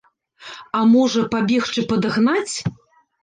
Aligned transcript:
А 0.77 0.79
можа, 0.93 1.21
пабегчы 1.35 1.85
падагнаць? 1.91 2.55